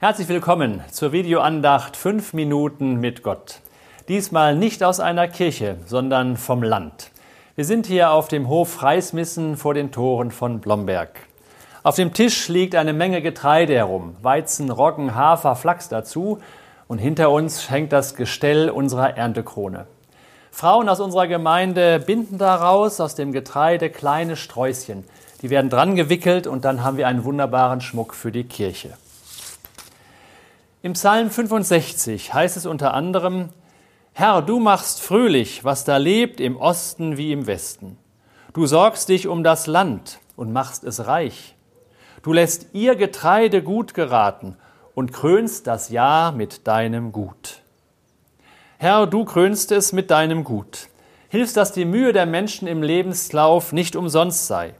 [0.00, 3.58] Herzlich willkommen zur Videoandacht 5 Minuten mit Gott.
[4.06, 7.10] Diesmal nicht aus einer Kirche, sondern vom Land.
[7.56, 11.18] Wir sind hier auf dem Hof Freismissen vor den Toren von Blomberg.
[11.82, 16.38] Auf dem Tisch liegt eine Menge Getreide herum, Weizen, Roggen, Hafer, Flachs dazu
[16.86, 19.88] und hinter uns hängt das Gestell unserer Erntekrone.
[20.52, 25.02] Frauen aus unserer Gemeinde binden daraus aus dem Getreide kleine Sträußchen.
[25.42, 28.90] Die werden dran gewickelt und dann haben wir einen wunderbaren Schmuck für die Kirche.
[30.80, 33.48] Im Psalm 65 heißt es unter anderem,
[34.12, 37.98] Herr, du machst fröhlich, was da lebt im Osten wie im Westen.
[38.52, 41.56] Du sorgst dich um das Land und machst es reich.
[42.22, 44.56] Du lässt ihr Getreide gut geraten
[44.94, 47.62] und krönst das Jahr mit deinem Gut.
[48.78, 50.88] Herr, du krönst es mit deinem Gut.
[51.28, 54.74] Hilfst, dass die Mühe der Menschen im Lebenslauf nicht umsonst sei.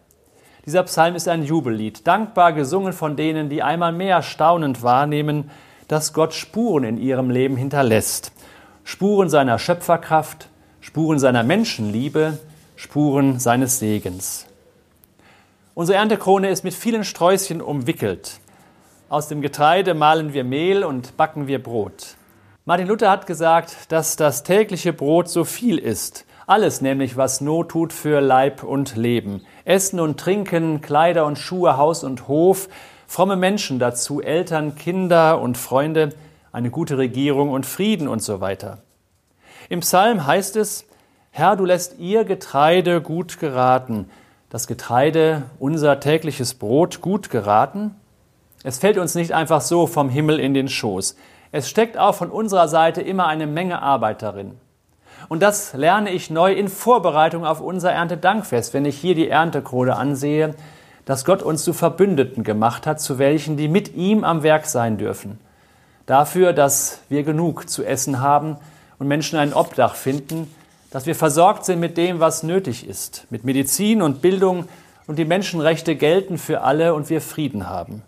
[0.64, 5.50] Dieser Psalm ist ein Jubellied, dankbar gesungen von denen, die einmal mehr staunend wahrnehmen,
[5.89, 8.33] dass Gott Spuren in ihrem Leben hinterlässt.
[8.84, 10.48] Spuren seiner Schöpferkraft,
[10.80, 12.39] Spuren seiner Menschenliebe,
[12.77, 14.47] Spuren seines Segens.
[15.75, 18.41] Unsere Erntekrone ist mit vielen Sträußchen umwickelt.
[19.08, 22.17] Aus dem Getreide mahlen wir Mehl und backen wir Brot.
[22.64, 26.27] Martin Luther hat gesagt, dass das tägliche Brot so viel ist.
[26.47, 29.42] Alles nämlich, was Not tut für Leib und Leben.
[29.64, 32.69] Essen und Trinken, Kleider und Schuhe, Haus und Hof,
[33.09, 36.11] fromme Menschen dazu, Eltern, Kinder und Freunde,
[36.53, 38.78] eine gute Regierung und Frieden und so weiter.
[39.69, 40.85] Im Psalm heißt es,
[41.30, 44.08] Herr, du lässt ihr Getreide gut geraten,
[44.51, 47.95] das Getreide, unser tägliches Brot, gut geraten.
[48.63, 51.17] Es fällt uns nicht einfach so vom Himmel in den Schoß.
[51.51, 54.52] Es steckt auch von unserer Seite immer eine Menge Arbeit darin.
[55.29, 59.97] Und das lerne ich neu in Vorbereitung auf unser Erntedankfest, wenn ich hier die Erntekrone
[59.97, 60.55] ansehe,
[61.08, 64.98] dass Gott uns zu Verbündeten gemacht hat, zu welchen, die mit ihm am Werk sein
[64.98, 65.41] dürfen.
[66.05, 68.58] Dafür, dass wir genug zu essen haben
[68.98, 70.52] und Menschen ein Obdach finden,
[70.91, 74.68] dass wir versorgt sind mit dem, was nötig ist, mit Medizin und Bildung
[75.07, 78.02] und die Menschenrechte gelten für alle und wir Frieden haben.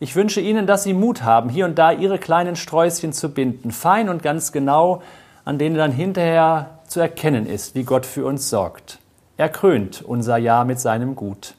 [0.00, 3.70] Ich wünsche Ihnen, dass Sie Mut haben, hier und da Ihre kleinen Sträußchen zu binden,
[3.70, 5.02] fein und ganz genau,
[5.44, 8.98] an denen dann hinterher zu erkennen ist, wie Gott für uns sorgt.
[9.36, 11.54] Er krönt unser Jahr mit seinem Gut.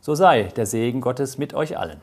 [0.00, 2.00] So sei der Segen Gottes mit euch allen.